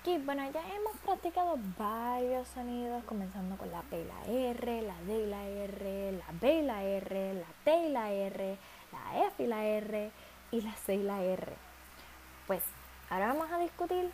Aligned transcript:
Ok, 0.00 0.24
bueno, 0.24 0.48
ya 0.52 0.60
hemos 0.76 0.96
practicado 0.98 1.58
varios 1.76 2.46
sonidos, 2.48 3.02
comenzando 3.04 3.56
con 3.56 3.70
la 3.72 3.82
P 3.82 4.00
y 4.00 4.04
la 4.04 4.24
R, 4.26 4.82
la 4.82 4.94
D 5.02 5.18
y 5.18 5.26
la 5.26 5.44
R, 5.44 6.12
la 6.12 6.24
B 6.40 6.54
y 6.54 6.62
la 6.62 6.84
R, 6.84 7.34
la 7.34 7.46
T 7.64 7.76
y 7.76 7.88
la 7.88 8.12
R, 8.12 8.58
la 8.92 9.26
F 9.26 9.42
y 9.42 9.46
la 9.48 9.64
R 9.64 10.12
y 10.52 10.60
la 10.60 10.72
C 10.72 10.94
y 10.94 11.02
la 11.02 11.20
R. 11.20 11.52
Pues 12.46 12.62
ahora 13.10 13.28
vamos 13.28 13.50
a 13.50 13.58
discutir 13.58 14.12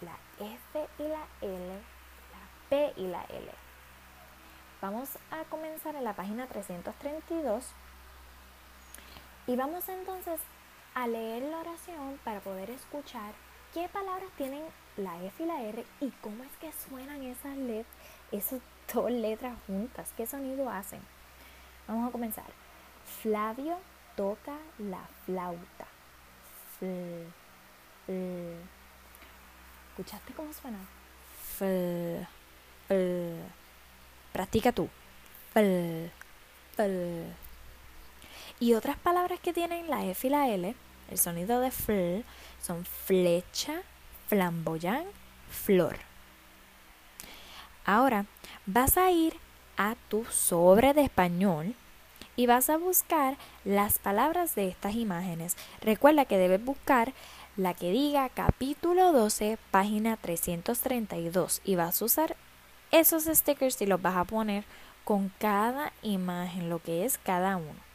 la 0.00 0.16
F 0.40 0.88
y 0.98 1.02
la 1.02 1.26
L, 1.42 1.68
la 1.68 2.68
P 2.70 2.92
y 2.96 3.06
la 3.06 3.22
L. 3.24 3.52
Vamos 4.80 5.10
a 5.30 5.44
comenzar 5.50 5.94
en 5.94 6.04
la 6.04 6.14
página 6.14 6.46
332 6.46 7.66
y 9.46 9.56
vamos 9.56 9.86
entonces 9.90 10.40
a 10.94 11.06
leer 11.06 11.42
la 11.42 11.58
oración 11.58 12.18
para 12.24 12.40
poder 12.40 12.70
escuchar 12.70 13.34
qué 13.72 13.88
palabras 13.88 14.30
tienen 14.36 14.62
la 14.96 15.22
F 15.24 15.42
y 15.42 15.46
la 15.46 15.62
R 15.62 15.84
y 16.00 16.10
cómo 16.20 16.44
es 16.44 16.50
que 16.60 16.72
suenan 16.72 17.22
esas, 17.22 17.56
let 17.56 17.86
esas 18.30 18.60
dos 18.92 19.10
letras 19.10 19.56
juntas, 19.66 20.12
qué 20.16 20.26
sonido 20.26 20.68
hacen. 20.68 21.00
Vamos 21.88 22.08
a 22.08 22.12
comenzar. 22.12 22.44
Flavio 23.22 23.78
toca 24.16 24.56
la 24.78 25.02
flauta. 25.24 25.86
Fl, 26.78 26.86
¿Escuchaste 29.90 30.32
cómo 30.34 30.52
suena? 30.52 30.78
Fl, 31.56 32.26
Practica 34.32 34.72
tú. 34.72 34.88
Fl, 35.52 36.10
y 38.58 38.74
otras 38.74 38.96
palabras 38.96 39.40
que 39.40 39.52
tienen 39.52 39.90
la 39.90 40.04
F 40.06 40.26
y 40.26 40.30
la 40.30 40.48
L, 40.48 40.74
el 41.12 41.18
sonido 41.18 41.60
de 41.60 41.70
fl, 41.70 42.24
son 42.60 42.84
flecha, 42.84 43.82
flamboyán, 44.26 45.04
flor. 45.50 45.98
Ahora 47.84 48.26
vas 48.66 48.96
a 48.96 49.10
ir 49.10 49.36
a 49.76 49.94
tu 50.08 50.24
sobre 50.26 50.94
de 50.94 51.02
español 51.02 51.74
y 52.36 52.46
vas 52.46 52.70
a 52.70 52.78
buscar 52.78 53.36
las 53.64 53.98
palabras 53.98 54.54
de 54.54 54.68
estas 54.68 54.94
imágenes. 54.94 55.56
Recuerda 55.80 56.24
que 56.24 56.38
debes 56.38 56.64
buscar 56.64 57.12
la 57.56 57.74
que 57.74 57.90
diga 57.90 58.28
capítulo 58.30 59.12
12, 59.12 59.58
página 59.70 60.16
332 60.16 61.60
y 61.64 61.74
vas 61.74 62.00
a 62.00 62.04
usar 62.04 62.36
esos 62.90 63.24
stickers 63.24 63.80
y 63.82 63.86
los 63.86 64.00
vas 64.00 64.16
a 64.16 64.24
poner 64.24 64.64
con 65.04 65.30
cada 65.38 65.92
imagen, 66.02 66.70
lo 66.70 66.78
que 66.78 67.04
es 67.04 67.18
cada 67.18 67.56
uno. 67.56 67.91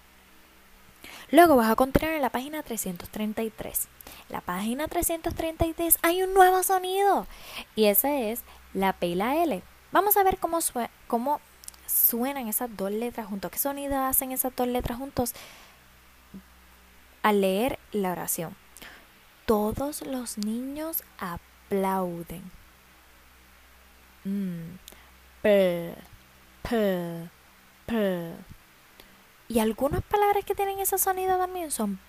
Luego 1.29 1.57
vas 1.57 1.69
a 1.69 1.75
continuar 1.75 2.13
en 2.15 2.21
la 2.21 2.29
página 2.29 2.63
333. 2.63 3.87
La 4.29 4.39
página 4.39 4.87
333 4.87 5.99
hay 6.01 6.23
un 6.23 6.33
nuevo 6.33 6.63
sonido 6.63 7.27
y 7.75 7.85
ese 7.85 8.31
es 8.31 8.43
la 8.73 8.93
P 8.93 9.07
y 9.07 9.15
la 9.15 9.43
L. 9.43 9.61
Vamos 9.91 10.15
a 10.15 10.23
ver 10.23 10.37
cómo, 10.37 10.59
cómo 11.07 11.41
suenan 11.85 12.47
esas 12.47 12.69
dos 12.77 12.91
letras 12.91 13.27
juntos. 13.27 13.51
¿Qué 13.51 13.59
sonido 13.59 13.97
hacen 13.99 14.31
esas 14.31 14.55
dos 14.55 14.67
letras 14.67 14.97
juntos 14.97 15.33
al 17.23 17.41
leer 17.41 17.77
la 17.91 18.11
oración? 18.11 18.55
Todos 19.45 20.05
los 20.05 20.37
niños 20.37 21.03
aplauden. 21.19 22.43
Mm. 24.23 24.77
P, 25.41 25.93
P, 26.63 27.29
P. 27.85 28.56
Y 29.49 29.59
algunas 29.59 30.03
palabras 30.03 30.43
que 30.43 30.55
tienen 30.55 30.79
ese 30.79 30.97
sonido 30.97 31.37
también 31.37 31.71
son 31.71 31.99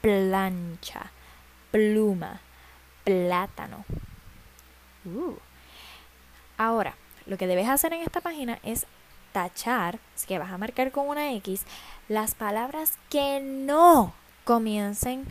plancha, 0.00 1.10
pluma, 1.72 2.40
plátano. 3.04 3.84
Uh. 5.04 5.34
Ahora, 6.56 6.94
lo 7.26 7.36
que 7.36 7.46
debes 7.46 7.68
hacer 7.68 7.92
en 7.92 8.02
esta 8.02 8.20
página 8.20 8.60
es 8.62 8.86
tachar, 9.32 9.98
así 10.14 10.26
que 10.26 10.38
vas 10.38 10.52
a 10.52 10.58
marcar 10.58 10.92
con 10.92 11.08
una 11.08 11.32
X, 11.34 11.62
las 12.08 12.34
palabras 12.34 12.98
que 13.08 13.40
no 13.40 14.12
comiencen 14.44 15.26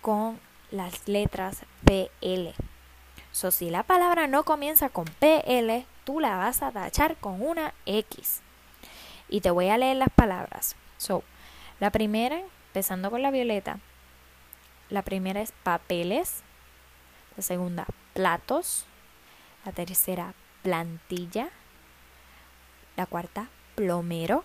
con 0.00 0.40
las 0.70 1.06
letras 1.06 1.64
PL. 1.84 2.54
So, 3.32 3.50
si 3.50 3.68
la 3.68 3.82
palabra 3.82 4.26
no 4.26 4.44
comienza 4.44 4.88
con 4.88 5.04
PL, 5.04 5.84
tú 6.04 6.20
la 6.20 6.36
vas 6.38 6.62
a 6.62 6.72
tachar 6.72 7.16
con 7.16 7.42
una 7.42 7.74
X 7.84 8.40
y 9.28 9.40
te 9.40 9.50
voy 9.50 9.68
a 9.68 9.78
leer 9.78 9.96
las 9.96 10.10
palabras. 10.10 10.76
So, 10.98 11.22
la 11.80 11.90
primera, 11.90 12.40
empezando 12.68 13.10
con 13.10 13.22
la 13.22 13.30
violeta, 13.30 13.78
la 14.88 15.02
primera 15.02 15.40
es 15.40 15.52
papeles, 15.62 16.42
la 17.36 17.42
segunda 17.42 17.86
platos, 18.12 18.86
la 19.64 19.72
tercera 19.72 20.34
plantilla, 20.62 21.50
la 22.96 23.06
cuarta 23.06 23.48
plomero, 23.74 24.44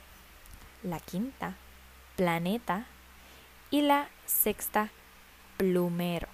la 0.83 0.99
quinta 0.99 1.55
planeta 2.15 2.85
y 3.69 3.81
la 3.81 4.09
sexta 4.25 4.89
plumero. 5.57 6.27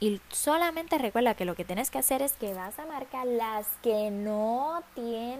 Y 0.00 0.20
solamente 0.30 0.98
recuerda 0.98 1.34
que 1.34 1.44
lo 1.44 1.54
que 1.54 1.64
tienes 1.64 1.90
que 1.90 1.98
hacer 1.98 2.22
es 2.22 2.32
que 2.32 2.54
vas 2.54 2.78
a 2.80 2.86
marcar 2.86 3.26
las 3.26 3.68
que 3.82 4.10
no 4.10 4.82
tienen 4.94 5.31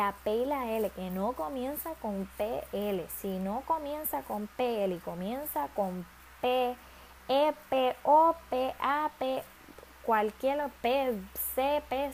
la 0.00 0.14
P 0.24 0.34
y 0.34 0.46
la 0.46 0.66
L, 0.72 0.88
que 0.90 1.10
no 1.10 1.34
comienza 1.34 1.90
con 2.00 2.26
PL. 2.38 3.06
Si 3.20 3.38
no 3.38 3.62
comienza 3.66 4.22
con 4.22 4.46
PL 4.46 4.94
y 4.94 4.98
comienza 4.98 5.68
con 5.76 6.06
P, 6.40 6.74
E, 7.28 7.52
P, 7.68 7.96
O, 8.04 8.34
P, 8.48 8.74
A, 8.80 9.10
P, 9.18 9.42
cualquier 10.06 10.70
P, 10.80 11.20
C, 11.54 11.82
P, 11.90 12.12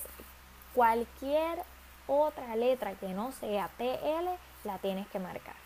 cualquier 0.74 1.62
otra 2.08 2.56
letra 2.56 2.94
que 2.94 3.10
no 3.10 3.30
sea 3.30 3.70
PL, 3.78 4.36
la 4.64 4.78
tienes 4.78 5.06
que 5.06 5.20
marcar. 5.20 5.65